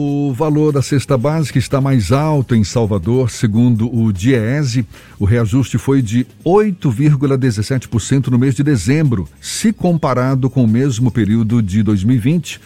[0.00, 4.86] O valor da cesta básica está mais alto em Salvador, segundo o DIEESE.
[5.18, 11.60] O reajuste foi de 8,17% no mês de dezembro, se comparado com o mesmo período
[11.60, 12.60] de 2020.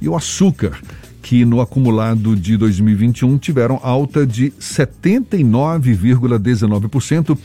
[0.00, 0.80] e o açúcar,
[1.22, 7.36] que no acumulado de 2021 tiveram alta de 79,19%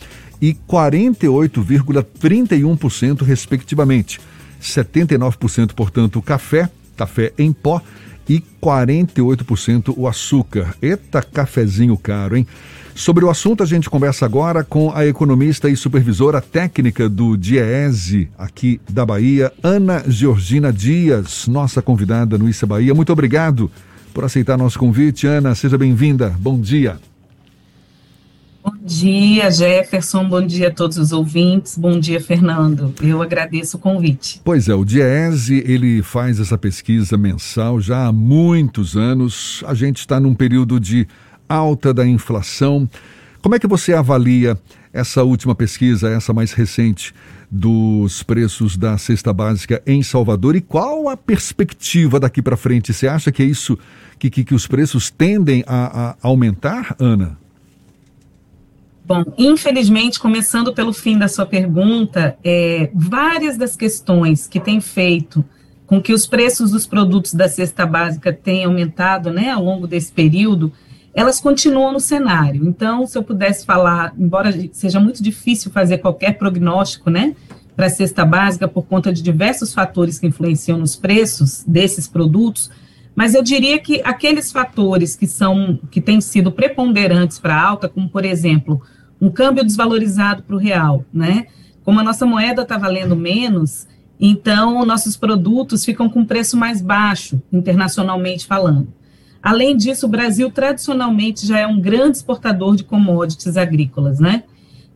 [0.42, 4.20] e 48,31%, respectivamente.
[4.62, 7.82] 79%, portanto, o café, café em pó
[8.30, 10.76] e 48% o açúcar.
[10.82, 12.48] Eita, cafezinho caro, hein?
[13.02, 18.30] Sobre o assunto, a gente conversa agora com a economista e supervisora técnica do DIEESE
[18.38, 22.94] aqui da Bahia, Ana Georgina Dias, nossa convidada no Issa Bahia.
[22.94, 23.72] Muito obrigado
[24.14, 25.26] por aceitar nosso convite.
[25.26, 26.36] Ana, seja bem-vinda.
[26.38, 27.00] Bom dia.
[28.64, 30.30] Bom dia, Jefferson.
[30.30, 31.76] Bom dia a todos os ouvintes.
[31.76, 32.94] Bom dia, Fernando.
[33.02, 34.40] Eu agradeço o convite.
[34.44, 39.64] Pois é, o DIEESE, ele faz essa pesquisa mensal já há muitos anos.
[39.66, 41.08] A gente está num período de
[41.52, 42.90] alta da inflação.
[43.42, 44.58] Como é que você avalia
[44.94, 47.14] essa última pesquisa, essa mais recente,
[47.50, 52.94] dos preços da cesta básica em Salvador e qual a perspectiva daqui para frente?
[52.94, 53.78] Você acha que é isso,
[54.18, 57.38] que, que, que os preços tendem a, a aumentar, Ana?
[59.04, 65.44] Bom, infelizmente, começando pelo fim da sua pergunta, é, várias das questões que têm feito
[65.86, 70.10] com que os preços dos produtos da cesta básica tenham aumentado né, ao longo desse
[70.10, 70.72] período
[71.14, 72.66] elas continuam no cenário.
[72.66, 77.36] Então, se eu pudesse falar, embora seja muito difícil fazer qualquer prognóstico, né,
[77.76, 82.70] para a cesta básica por conta de diversos fatores que influenciam nos preços desses produtos,
[83.16, 87.90] mas eu diria que aqueles fatores que são que têm sido preponderantes para a alta,
[87.90, 88.82] como por exemplo,
[89.20, 91.48] um câmbio desvalorizado para o real, né?
[91.84, 93.88] Como a nossa moeda está valendo menos,
[94.20, 98.94] então nossos produtos ficam com preço mais baixo, internacionalmente falando.
[99.42, 104.44] Além disso, o Brasil tradicionalmente já é um grande exportador de commodities agrícolas, né?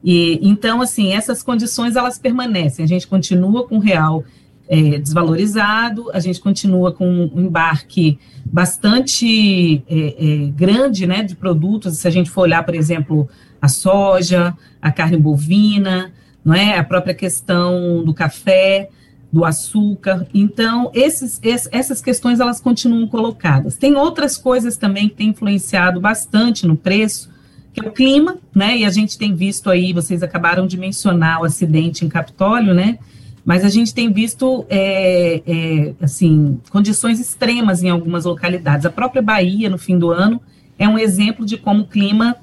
[0.03, 2.85] E então, assim, essas condições elas permanecem.
[2.85, 4.23] A gente continua com o real
[4.67, 11.97] é, desvalorizado, a gente continua com um embarque bastante é, é, grande, né, de produtos.
[11.97, 13.27] Se a gente for olhar, por exemplo,
[13.59, 16.11] a soja, a carne bovina,
[16.43, 18.89] não é, a própria questão do café
[19.31, 20.27] do açúcar.
[20.33, 23.75] Então, esses, esses, essas questões elas continuam colocadas.
[23.75, 27.29] Tem outras coisas também que têm influenciado bastante no preço,
[27.73, 28.77] que é o clima, né?
[28.77, 32.97] E a gente tem visto aí, vocês acabaram de mencionar o acidente em Capitólio, né?
[33.43, 38.85] Mas a gente tem visto, é, é, assim, condições extremas em algumas localidades.
[38.85, 40.41] A própria Bahia, no fim do ano,
[40.79, 42.35] é um exemplo de como o clima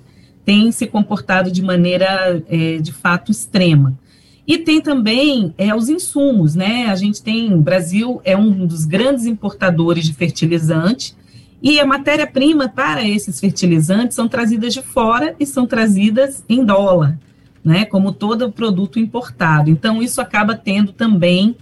[0.45, 3.99] tem se comportado de maneira, é, de fato, extrema.
[4.47, 6.87] E tem também é, os insumos, né?
[6.87, 11.15] A gente tem, o Brasil é um dos grandes importadores de fertilizante,
[11.63, 17.17] e a matéria-prima para esses fertilizantes são trazidas de fora e são trazidas em dólar,
[17.65, 17.85] né?
[17.85, 19.71] Como todo produto importado.
[19.71, 21.55] Então, isso acaba tendo também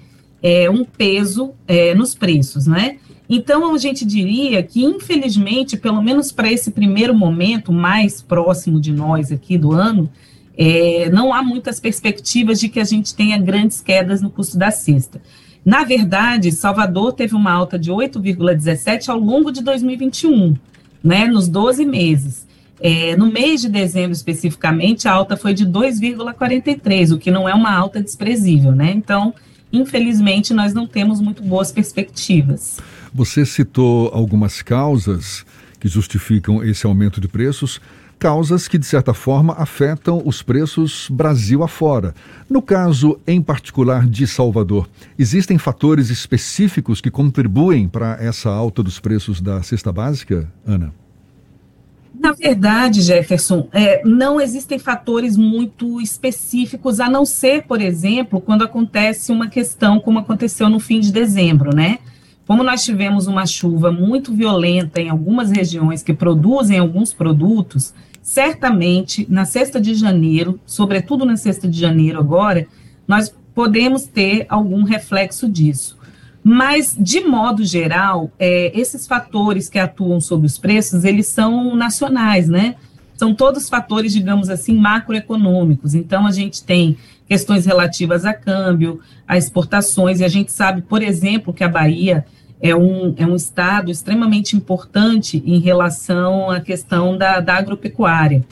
[0.42, 2.96] é, um peso é, nos preços, né?
[3.28, 8.92] Então, a gente diria que, infelizmente, pelo menos para esse primeiro momento mais próximo de
[8.92, 10.10] nós aqui do ano,
[10.62, 14.70] é, não há muitas perspectivas de que a gente tenha grandes quedas no custo da
[14.70, 15.18] cesta.
[15.64, 20.54] Na verdade, Salvador teve uma alta de 8,17 ao longo de 2021,
[21.02, 22.46] né, nos 12 meses.
[22.78, 27.54] É, no mês de dezembro, especificamente, a alta foi de 2,43, o que não é
[27.54, 28.92] uma alta desprezível, né?
[28.94, 29.34] Então,
[29.72, 32.78] infelizmente, nós não temos muito boas perspectivas.
[33.14, 35.44] Você citou algumas causas
[35.78, 37.80] que justificam esse aumento de preços
[38.20, 42.14] causas que, de certa forma, afetam os preços Brasil afora.
[42.48, 44.88] No caso, em particular, de Salvador,
[45.18, 50.92] existem fatores específicos que contribuem para essa alta dos preços da cesta básica, Ana?
[52.14, 58.62] Na verdade, Jefferson, é, não existem fatores muito específicos, a não ser, por exemplo, quando
[58.62, 61.98] acontece uma questão como aconteceu no fim de dezembro, né?
[62.46, 69.26] Como nós tivemos uma chuva muito violenta em algumas regiões que produzem alguns produtos, certamente
[69.28, 72.66] na sexta de janeiro, sobretudo na sexta de janeiro agora,
[73.06, 75.98] nós podemos ter algum reflexo disso.
[76.42, 82.48] Mas, de modo geral, é, esses fatores que atuam sobre os preços, eles são nacionais,
[82.48, 82.76] né?
[83.14, 85.94] São todos fatores, digamos assim, macroeconômicos.
[85.94, 86.96] Então, a gente tem
[87.28, 92.24] questões relativas a câmbio, a exportações, e a gente sabe, por exemplo, que a Bahia
[92.60, 98.44] é um, é um estado extremamente importante em relação à questão da, da agropecuária.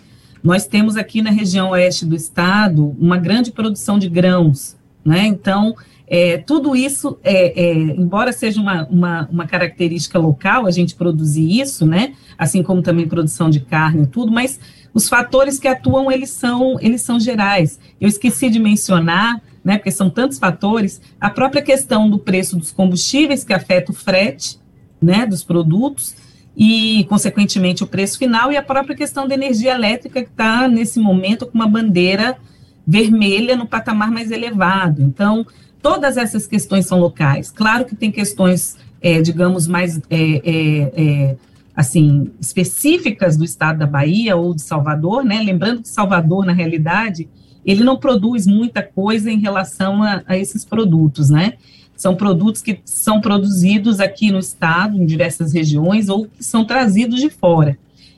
[0.43, 5.27] Nós temos aqui na região oeste do estado uma grande produção de grãos, né?
[5.27, 5.75] Então,
[6.07, 11.61] é, tudo isso, é, é, embora seja uma, uma, uma, característica local, a gente produzir
[11.61, 12.15] isso, né?
[12.39, 14.59] Assim como também produção de carne e tudo, mas
[14.95, 17.79] os fatores que atuam, eles são, eles são gerais.
[18.01, 22.73] Eu esqueci de mencionar né, porque são tantos fatores, a própria questão do preço dos
[22.73, 24.59] combustíveis, que afeta o frete
[24.99, 26.15] né, dos produtos,
[26.57, 30.99] e, consequentemente, o preço final, e a própria questão da energia elétrica, que está, nesse
[30.99, 32.39] momento, com uma bandeira
[32.87, 35.03] vermelha no patamar mais elevado.
[35.03, 35.47] Então,
[35.83, 37.51] todas essas questões são locais.
[37.51, 40.01] Claro que tem questões, é, digamos, mais.
[40.09, 41.37] É, é, é
[41.77, 45.41] assim, específicas do estado da Bahia ou de Salvador, né?
[45.43, 47.29] Lembrando que Salvador, na realidade,
[47.69, 51.53] ele não produz muita coisa em relação a, a esses produtos, né?
[51.95, 57.21] São produtos que são produzidos aqui no estado, em diversas regiões, ou que são trazidos
[57.21, 57.77] de fora.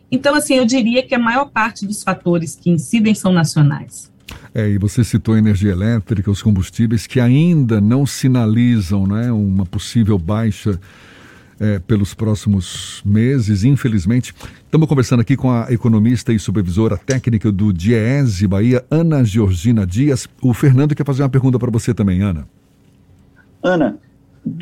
[0.08, 4.08] Então, assim, eu diria que a maior parte dos fatores que incidem são nacionais.
[4.54, 9.66] É, e você citou a energia elétrica, os combustíveis que ainda não sinalizam né, uma
[9.66, 10.78] possível baixa
[11.60, 14.34] é, pelos próximos meses, infelizmente.
[14.64, 20.26] Estamos conversando aqui com a economista e supervisora técnica do Diese Bahia, Ana Georgina Dias.
[20.40, 22.48] O Fernando quer fazer uma pergunta para você também, Ana.
[23.62, 23.98] Ana,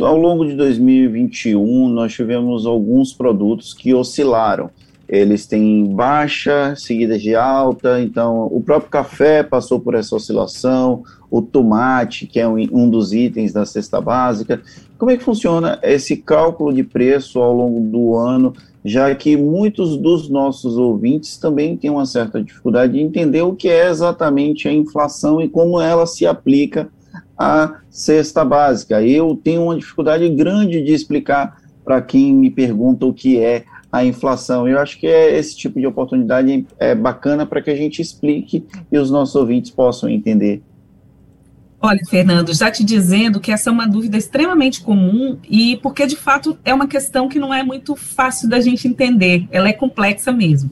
[0.00, 4.70] ao longo de 2021, nós tivemos alguns produtos que oscilaram.
[5.08, 11.40] Eles têm baixa, seguida de alta, então o próprio café passou por essa oscilação, o
[11.40, 14.60] tomate, que é um, um dos itens da cesta básica.
[14.98, 18.52] Como é que funciona esse cálculo de preço ao longo do ano,
[18.84, 23.68] já que muitos dos nossos ouvintes também têm uma certa dificuldade de entender o que
[23.68, 26.88] é exatamente a inflação e como ela se aplica
[27.36, 29.02] à cesta básica.
[29.02, 34.04] Eu tenho uma dificuldade grande de explicar para quem me pergunta o que é a
[34.04, 34.68] inflação.
[34.68, 38.64] Eu acho que é esse tipo de oportunidade é bacana para que a gente explique
[38.90, 40.62] e os nossos ouvintes possam entender
[41.80, 46.16] Olha, Fernando, já te dizendo que essa é uma dúvida extremamente comum e porque de
[46.16, 50.32] fato é uma questão que não é muito fácil da gente entender, ela é complexa
[50.32, 50.70] mesmo.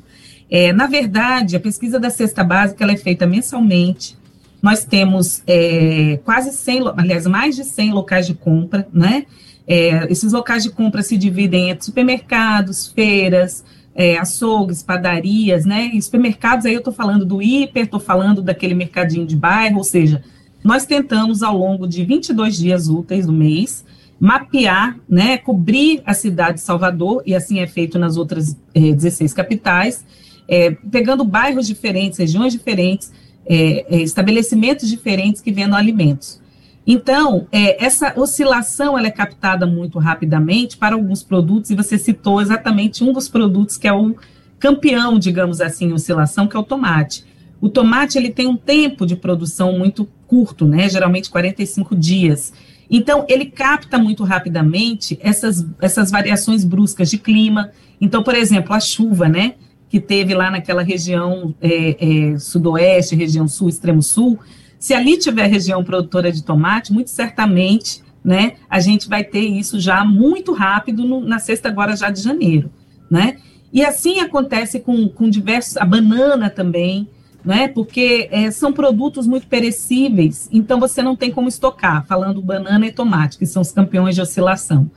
[0.50, 4.16] É, na verdade, a pesquisa da cesta básica ela é feita mensalmente.
[4.60, 9.26] Nós temos é, quase 100, aliás, mais de 100 locais de compra, né?
[9.66, 13.64] É, esses locais de compra se dividem entre supermercados, feiras,
[13.94, 15.90] é, açougues, padarias, né?
[15.92, 19.84] E supermercados, aí eu estou falando do hiper, estou falando daquele mercadinho de bairro, ou
[19.84, 20.22] seja,
[20.62, 23.84] nós tentamos, ao longo de 22 dias úteis do mês,
[24.20, 29.32] mapear, né, cobrir a cidade de Salvador, e assim é feito nas outras é, 16
[29.32, 30.04] capitais,
[30.48, 33.12] é, pegando bairros diferentes, regiões diferentes,
[33.46, 36.40] é, estabelecimentos diferentes que vendam alimentos.
[36.86, 43.02] Então, essa oscilação ela é captada muito rapidamente para alguns produtos, e você citou exatamente
[43.02, 44.14] um dos produtos que é o
[44.58, 47.24] campeão, digamos assim, oscilação, que é o tomate.
[47.60, 50.88] O tomate ele tem um tempo de produção muito curto, né?
[50.88, 52.52] Geralmente 45 dias.
[52.88, 57.70] Então, ele capta muito rapidamente essas, essas variações bruscas de clima.
[58.00, 59.54] Então, por exemplo, a chuva, né?
[59.88, 64.38] Que teve lá naquela região é, é, sudoeste, região sul, extremo sul.
[64.78, 68.54] Se ali tiver região produtora de tomate, muito certamente, né?
[68.68, 72.70] A gente vai ter isso já muito rápido no, na sexta agora já de janeiro,
[73.10, 73.36] né?
[73.72, 77.08] E assim acontece com, com diversos, a banana também,
[77.44, 77.68] né?
[77.68, 82.92] Porque é, são produtos muito perecíveis, então você não tem como estocar, falando banana e
[82.92, 84.90] tomate, que são os campeões de oscilação.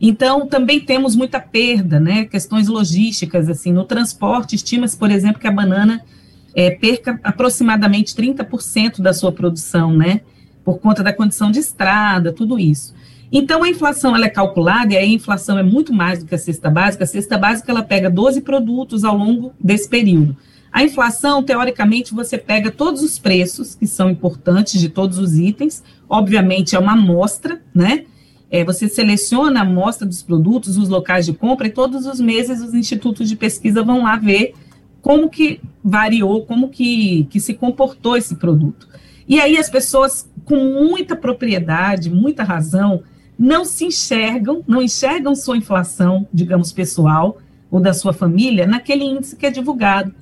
[0.00, 2.24] Então, também temos muita perda, né?
[2.24, 6.00] Questões logísticas, assim, no transporte, estima-se, por exemplo, que a banana
[6.54, 10.22] é, perca aproximadamente 30% da sua produção, né?
[10.64, 12.94] Por conta da condição de estrada, tudo isso.
[13.30, 16.34] Então, a inflação ela é calculada, e aí a inflação é muito mais do que
[16.34, 17.04] a cesta básica.
[17.04, 20.36] A cesta básica ela pega 12 produtos ao longo desse período.
[20.72, 25.82] A inflação, teoricamente, você pega todos os preços que são importantes de todos os itens,
[26.08, 28.04] obviamente é uma amostra, né?
[28.50, 32.62] É, você seleciona a amostra dos produtos, os locais de compra, e todos os meses
[32.62, 34.54] os institutos de pesquisa vão lá ver
[35.08, 38.86] como que variou, como que, que se comportou esse produto.
[39.26, 43.02] E aí as pessoas, com muita propriedade, muita razão,
[43.38, 47.38] não se enxergam, não enxergam sua inflação, digamos, pessoal,
[47.70, 50.14] ou da sua família, naquele índice que é divulgado.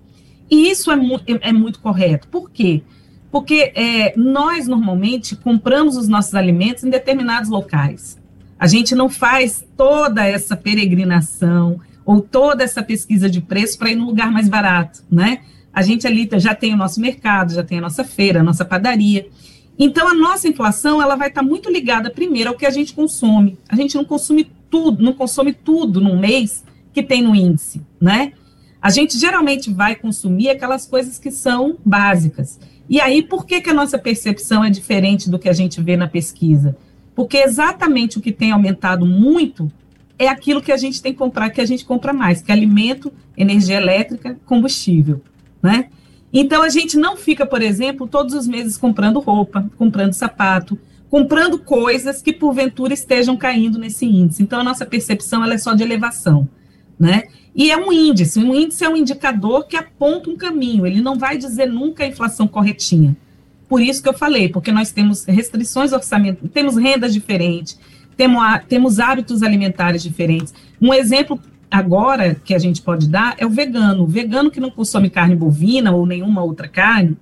[0.48, 2.28] E isso é, mu é, muito correto.
[2.28, 2.84] Por quê?
[3.28, 8.16] Porque é, nós, normalmente, compramos os nossos alimentos em determinados locais.
[8.56, 13.96] A gente não faz toda essa peregrinação ou toda essa pesquisa de preço para ir
[13.96, 15.40] num lugar mais barato, né?
[15.72, 18.64] A gente ali já tem o nosso mercado, já tem a nossa feira, a nossa
[18.64, 19.28] padaria.
[19.78, 23.58] Então, a nossa inflação ela vai estar muito ligada, primeiro, ao que a gente consome.
[23.68, 28.32] A gente não consome tudo, não consome tudo num mês que tem no índice, né?
[28.80, 32.58] A gente geralmente vai consumir aquelas coisas que são básicas.
[32.88, 35.96] E aí, por que, que a nossa percepção é diferente do que a gente vê
[35.96, 36.76] na pesquisa?
[37.14, 39.70] Porque exatamente o que tem aumentado muito
[40.18, 42.54] é aquilo que a gente tem que comprar, que a gente compra mais, que é
[42.54, 45.22] alimento, energia elétrica, combustível,
[45.62, 45.88] né?
[46.32, 51.58] Então a gente não fica, por exemplo, todos os meses comprando roupa, comprando sapato, comprando
[51.58, 54.42] coisas que porventura estejam caindo nesse índice.
[54.42, 56.48] Então a nossa percepção ela é só de elevação,
[56.98, 57.24] né?
[57.54, 61.18] E é um índice, um índice é um indicador que aponta um caminho, ele não
[61.18, 63.16] vai dizer nunca a inflação corretinha.
[63.68, 67.78] Por isso que eu falei, porque nós temos restrições orçamentárias, temos rendas diferentes,
[68.16, 70.54] temos, temos hábitos alimentares diferentes.
[70.80, 71.38] Um exemplo
[71.70, 74.04] agora que a gente pode dar é o vegano.
[74.04, 77.16] O vegano que não consome carne bovina ou nenhuma outra carne,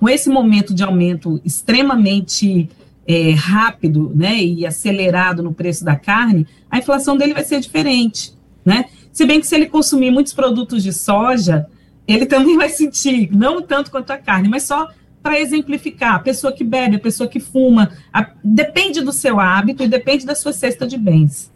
[0.00, 2.68] com esse momento de aumento extremamente
[3.06, 8.32] é, rápido né, e acelerado no preço da carne, a inflação dele vai ser diferente.
[8.64, 8.84] Né?
[9.12, 11.66] Se bem que se ele consumir muitos produtos de soja,
[12.06, 14.88] ele também vai sentir, não tanto quanto a carne, mas só
[15.28, 19.82] para exemplificar, a pessoa que bebe, a pessoa que fuma, a, depende do seu hábito
[19.82, 21.52] e depende da sua cesta de bens.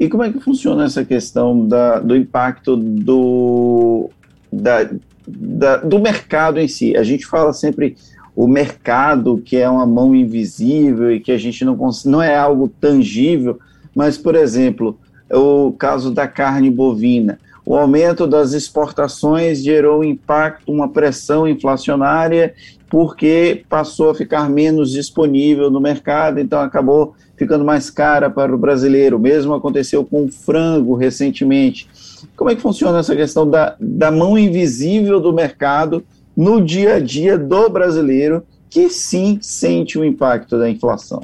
[0.00, 4.10] E como é que funciona essa questão da, do impacto do,
[4.52, 4.90] da,
[5.28, 6.96] da, do mercado em si?
[6.96, 7.96] A gente fala sempre
[8.34, 12.68] o mercado, que é uma mão invisível e que a gente não, não é algo
[12.80, 13.60] tangível,
[13.94, 14.98] mas, por exemplo,
[15.30, 17.38] o caso da carne bovina.
[17.68, 22.54] O aumento das exportações gerou impacto, uma pressão inflacionária,
[22.88, 28.56] porque passou a ficar menos disponível no mercado, então acabou ficando mais cara para o
[28.56, 29.18] brasileiro.
[29.18, 31.86] O mesmo aconteceu com o frango recentemente.
[32.34, 36.02] Como é que funciona essa questão da, da mão invisível do mercado
[36.34, 41.20] no dia a dia do brasileiro, que sim sente o impacto da inflação?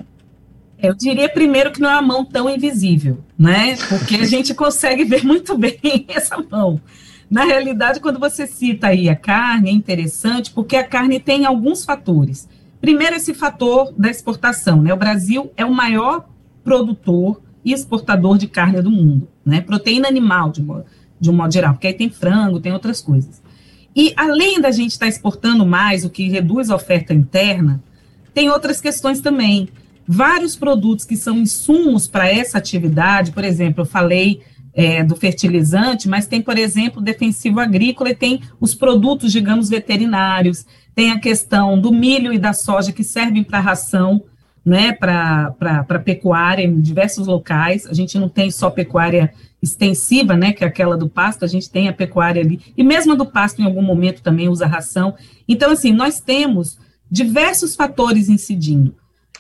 [0.79, 3.77] Eu diria primeiro que não é uma mão tão invisível, né?
[3.89, 6.81] Porque a gente consegue ver muito bem essa mão.
[7.31, 11.85] Na realidade, quando você cita aí a carne, é interessante porque a carne tem alguns
[11.85, 12.49] fatores.
[12.81, 14.83] Primeiro, esse fator da exportação.
[14.83, 14.93] Né?
[14.93, 16.29] O Brasil é o maior
[16.63, 19.63] produtor e exportador de carne do mundo, né?
[19.63, 20.63] proteína animal, de,
[21.19, 23.43] de um modo geral, porque aí tem frango, tem outras coisas.
[23.97, 27.83] E além da gente estar tá exportando mais, o que reduz a oferta interna,
[28.35, 29.69] tem outras questões também.
[30.07, 34.43] Vários produtos que são insumos para essa atividade, por exemplo, eu falei
[34.75, 40.67] é, do fertilizante, mas tem, por exemplo, defensivo agrícola e tem os produtos, digamos, veterinários,
[40.95, 44.23] tem a questão do milho e da soja que servem para ração,
[44.65, 47.87] né, para pecuária em diversos locais.
[47.87, 49.33] A gente não tem só pecuária
[49.63, 53.13] extensiva, né, que é aquela do pasto, a gente tem a pecuária ali, e mesmo
[53.13, 55.15] a do pasto em algum momento também usa ração.
[55.49, 56.79] Então, assim, nós temos
[57.11, 58.95] diversos fatores incidindo.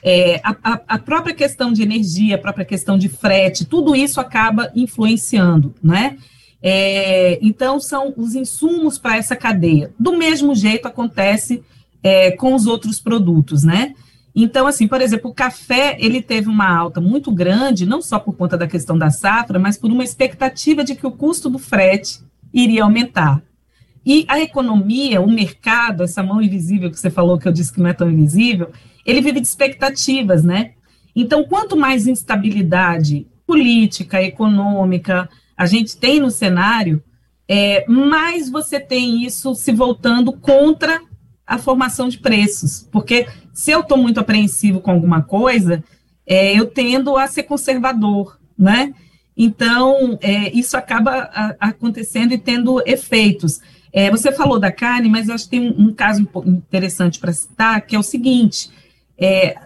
[0.07, 4.71] É, a, a, própria questão de energia, a própria questão de frete, tudo isso acaba
[4.75, 6.19] influenciando, né?
[6.63, 9.95] É, então, são os insumos para essa cadeia.
[9.99, 11.63] Do mesmo jeito acontece
[12.03, 13.95] é, com os outros produtos, né?
[14.35, 18.37] Então, assim, por exemplo, o café, ele teve uma alta muito grande, não só por
[18.37, 22.21] conta da questão da safra, mas por uma expectativa de que o custo do frete
[22.53, 23.43] iria aumentar.
[24.05, 27.81] E a economia, o mercado, essa mão invisível que você falou, que eu disse que
[27.81, 28.71] não é tão invisível,
[29.05, 30.73] ele vive de expectativas, né?
[31.15, 37.03] Então, quanto mais instabilidade política, econômica, a gente tem no cenário,
[37.47, 41.01] é, mais você tem isso se voltando contra
[41.47, 42.89] a formação de preços.
[42.91, 45.85] Porque se eu estou muito apreensivo com alguma coisa,
[46.27, 48.95] é, eu tendo a ser conservador, né?
[49.37, 53.61] Então, é, isso acaba a, acontecendo e tendo efeitos.
[53.93, 57.33] É, você falou da carne, mas eu acho que tem um, um caso interessante para
[57.33, 58.71] citar, que é o seguinte:
[59.19, 59.57] é,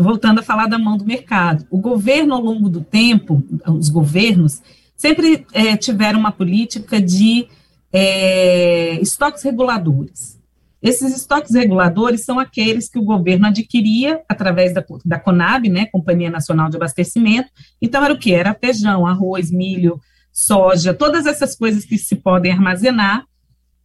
[0.00, 4.62] voltando a falar da mão do mercado, o governo, ao longo do tempo, os governos,
[4.96, 7.48] sempre é, tiveram uma política de
[7.92, 10.38] é, estoques reguladores.
[10.80, 16.30] Esses estoques reguladores são aqueles que o governo adquiria através da, da Conab, né, Companhia
[16.30, 17.48] Nacional de Abastecimento.
[17.82, 18.32] Então, era o que?
[18.32, 20.00] Era feijão, arroz, milho,
[20.32, 23.24] soja, todas essas coisas que se podem armazenar,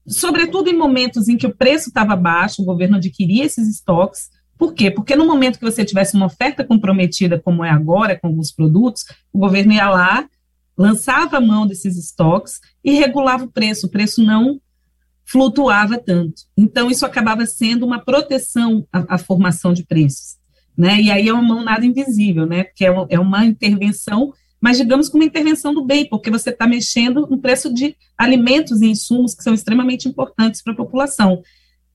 [0.06, 4.30] sobretudo em momentos em que o preço estava baixo, o governo adquiria esses estoques.
[4.58, 4.92] Por quê?
[4.92, 9.06] Porque no momento que você tivesse uma oferta comprometida, como é agora, com alguns produtos,
[9.32, 10.28] o governo ia lá,
[10.78, 13.88] lançava a mão desses estoques e regulava o preço.
[13.88, 14.60] O preço não
[15.26, 16.44] flutuava tanto.
[16.58, 20.38] Então, isso acabava sendo uma proteção à, à formação de preços.
[20.78, 21.02] Né?
[21.02, 22.64] E aí é uma mão nada invisível, né?
[22.64, 26.50] Porque é uma, é uma intervenção, mas digamos que uma intervenção do bem, porque você
[26.50, 31.44] está mexendo no preço de alimentos e insumos que são extremamente importantes para a população.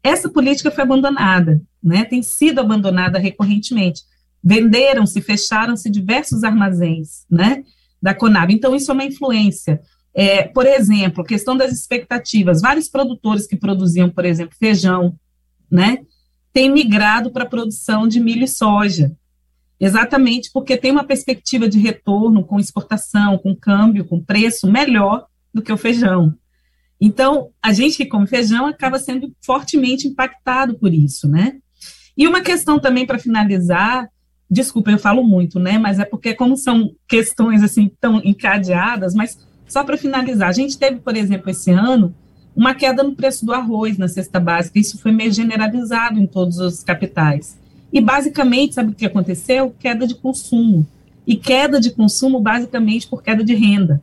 [0.03, 2.05] Essa política foi abandonada, né?
[2.05, 4.03] Tem sido abandonada recorrentemente.
[4.43, 7.65] venderam-se, fecharam-se diversos armazéns, né,
[8.01, 8.53] da Conab.
[8.53, 9.81] Então, isso é uma influência.
[10.15, 12.61] É, por exemplo, questão das expectativas.
[12.61, 15.19] Vários produtores que produziam, por exemplo, feijão,
[15.71, 15.99] né,
[16.53, 19.13] têm migrado para a produção de milho e soja.
[19.81, 25.63] Exatamente porque tem uma perspectiva de retorno com exportação, com câmbio, com preço melhor do
[25.63, 26.35] que o feijão.
[27.01, 31.59] Então, a gente que come feijão acaba sendo fortemente impactado por isso, né?
[32.17, 34.09] E uma questão também para finalizar,
[34.51, 35.79] desculpa, eu falo muito, né?
[35.79, 39.39] Mas é porque como são questões assim tão encadeadas, mas
[39.69, 42.15] só para finalizar, a gente teve, por exemplo, esse ano,
[42.57, 46.59] uma queda no preço do arroz na cesta básica, isso foi meio generalizado em todos
[46.59, 47.57] os capitais.
[47.93, 49.75] E basicamente, sabe o que aconteceu?
[49.79, 50.87] Queda de consumo.
[51.27, 54.03] E queda de consumo basicamente por queda de renda.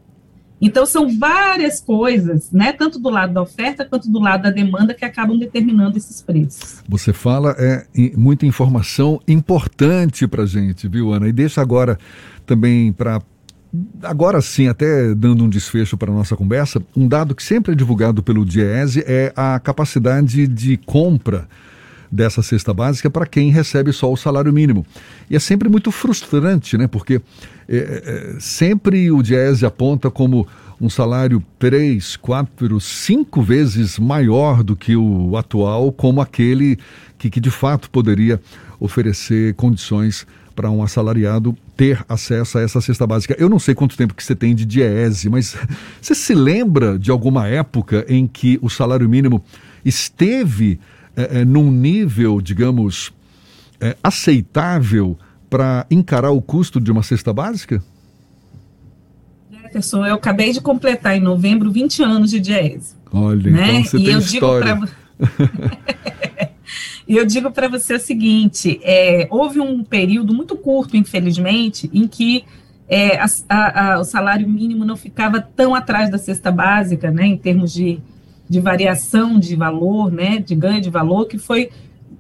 [0.61, 4.93] Então, são várias coisas, né, tanto do lado da oferta quanto do lado da demanda,
[4.93, 6.83] que acabam determinando esses preços.
[6.87, 7.85] Você fala é
[8.15, 11.27] muita informação importante para gente, viu, Ana?
[11.27, 11.97] E deixa agora
[12.45, 13.21] também para.
[14.01, 17.75] Agora sim, até dando um desfecho para a nossa conversa, um dado que sempre é
[17.75, 21.45] divulgado pelo Diese é a capacidade de compra
[22.11, 24.85] dessa cesta básica para quem recebe só o salário mínimo.
[25.29, 26.87] E é sempre muito frustrante, né?
[26.87, 27.21] Porque
[27.67, 30.47] é, é, sempre o Diese aponta como
[30.79, 36.77] um salário três, quatro, cinco vezes maior do que o atual, como aquele
[37.17, 38.39] que, que de fato poderia
[38.79, 43.35] oferecer condições para um assalariado ter acesso a essa cesta básica.
[43.37, 45.55] Eu não sei quanto tempo que você tem de Diese, mas
[46.01, 49.43] você se lembra de alguma época em que o salário mínimo
[49.83, 50.79] esteve
[51.15, 53.11] é, é, num nível, digamos,
[53.79, 55.17] é, aceitável
[55.49, 57.83] para encarar o custo de uma cesta básica?
[59.51, 62.95] Jefferson, eu acabei de completar em novembro 20 anos de Diese.
[63.11, 63.79] Olha, né?
[63.79, 64.75] então você e tem eu história.
[64.75, 66.45] Digo pra...
[67.07, 72.07] E eu digo para você o seguinte: é, houve um período muito curto, infelizmente, em
[72.07, 72.43] que
[72.87, 77.25] é, a, a, a, o salário mínimo não ficava tão atrás da cesta básica, né,
[77.25, 77.99] em termos de,
[78.47, 81.69] de variação de valor, né, de ganho de valor, que foi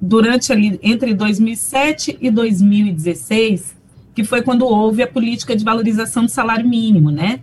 [0.01, 3.75] durante ali entre 2007 e 2016,
[4.13, 7.39] que foi quando houve a política de valorização do salário mínimo, né?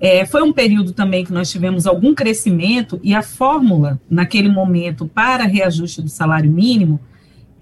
[0.00, 5.06] É, foi um período também que nós tivemos algum crescimento e a fórmula, naquele momento,
[5.06, 6.98] para reajuste do salário mínimo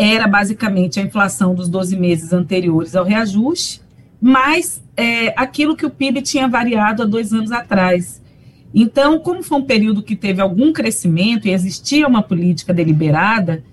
[0.03, 3.83] era basicamente a inflação dos 12 meses anteriores ao reajuste,
[4.19, 8.23] mais é, aquilo que o PIB tinha variado há dois anos atrás.
[8.75, 13.65] Então, como foi um período que teve algum crescimento e existia uma política deliberada,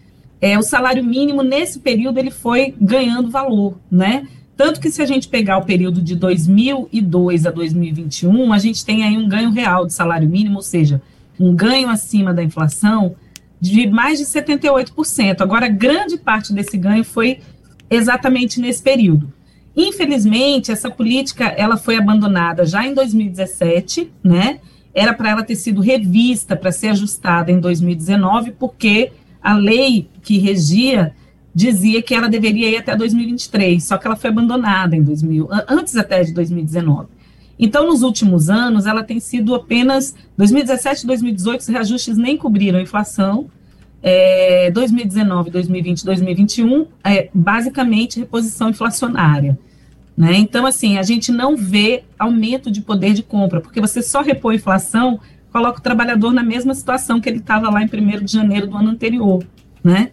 [0.41, 4.27] é, o salário mínimo nesse período ele foi ganhando valor, né?
[4.55, 9.03] Tanto que se a gente pegar o período de 2002 a 2021, a gente tem
[9.03, 10.99] aí um ganho real de salário mínimo, ou seja,
[11.39, 13.15] um ganho acima da inflação
[13.61, 15.41] de mais de 78%.
[15.41, 17.39] Agora, grande parte desse ganho foi
[17.89, 19.31] exatamente nesse período.
[19.75, 24.59] Infelizmente, essa política ela foi abandonada já em 2017, né?
[24.97, 30.39] Era para ela ter sido revista, para ser ajustada em 2019, porque a lei que
[30.39, 31.13] regia
[31.53, 35.95] dizia que ela deveria ir até 2023, só que ela foi abandonada em 2000, antes
[35.95, 37.09] até de 2019.
[37.59, 42.79] Então, nos últimos anos, ela tem sido apenas 2017 e 2018, os reajustes nem cobriram
[42.79, 43.51] a inflação.
[44.01, 49.59] É, 2019, 2020, 2021, é basicamente reposição inflacionária.
[50.17, 50.35] Né?
[50.37, 54.55] Então, assim, a gente não vê aumento de poder de compra, porque você só repõe
[54.55, 55.19] a inflação,
[55.51, 58.75] coloca o trabalhador na mesma situação que ele estava lá em 1 de janeiro do
[58.75, 59.45] ano anterior.
[59.83, 60.09] Né?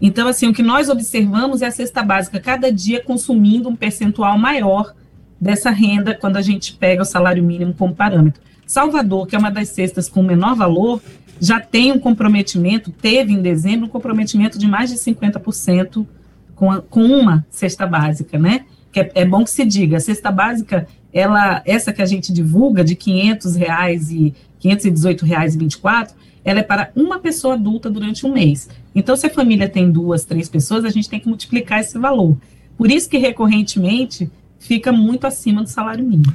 [0.00, 4.38] Então, assim, o que nós observamos é a cesta básica cada dia consumindo um percentual
[4.38, 4.94] maior
[5.40, 8.40] dessa renda quando a gente pega o salário mínimo como parâmetro.
[8.64, 11.02] Salvador, que é uma das cestas com menor valor,
[11.40, 16.06] já tem um comprometimento, teve em dezembro um comprometimento de mais de 50%
[16.54, 18.64] com, a, com uma cesta básica, né?
[18.92, 22.32] Que é, é, bom que se diga, a cesta básica, ela, essa que a gente
[22.32, 27.90] divulga de 500 reais e 518 reais e 24, ela é para uma pessoa adulta
[27.90, 28.68] durante um mês.
[28.94, 32.36] Então, se a família tem duas, três pessoas, a gente tem que multiplicar esse valor.
[32.76, 36.32] Por isso que recorrentemente fica muito acima do salário mínimo.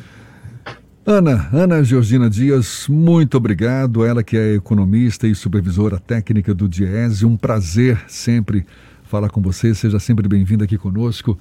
[1.06, 4.04] Ana, Ana Georgina Dias, muito obrigado.
[4.04, 7.26] Ela que é economista e supervisora técnica do Diese.
[7.26, 8.65] Um prazer sempre
[9.04, 9.74] falar com você.
[9.74, 11.39] Seja sempre bem-vinda aqui conosco.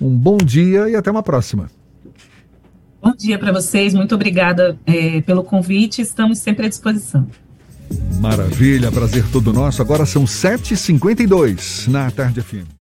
[0.00, 1.70] Um bom dia e até uma próxima.
[3.02, 3.94] Bom dia para vocês.
[3.94, 6.02] Muito obrigada é, pelo convite.
[6.02, 7.26] Estamos sempre à disposição.
[8.20, 9.80] Maravilha, prazer todo nosso.
[9.82, 12.79] Agora são 7h52 na Tarde FM.